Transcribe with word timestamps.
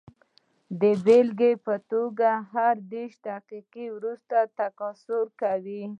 د 0.81 0.83
بېلګې 1.05 1.53
په 1.65 1.73
توګه 1.91 2.29
هر 2.53 2.75
دېرش 2.91 3.15
دقیقې 3.29 3.85
وروسته 3.95 4.37
تکثر 4.59 5.25
کوي. 5.41 5.83